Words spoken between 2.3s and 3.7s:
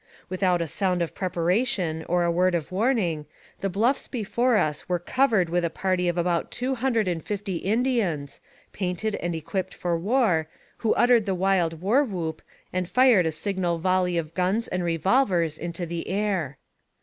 word of warn AMONG THE SIOUX INDIANS. 21 ing, the